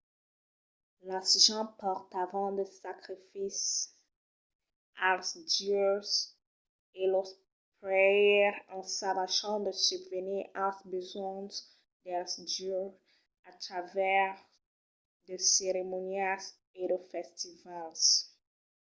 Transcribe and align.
las 1.09 1.29
gents 1.45 1.75
portavan 1.83 2.49
de 2.59 2.65
sacrificis 2.83 3.87
als 5.09 5.27
dieus 5.55 6.09
e 7.01 7.03
los 7.13 7.29
prèires 7.81 8.63
ensajavan 8.79 9.59
de 9.67 9.73
subvenir 9.87 10.45
als 10.63 10.77
besonhs 10.93 11.55
dels 12.05 12.33
dieus 12.53 12.93
a 13.49 13.51
travèrs 13.63 14.41
de 15.27 15.35
ceremonias 15.55 16.43
e 16.81 16.83
de 16.91 16.99
festivals 17.11 18.01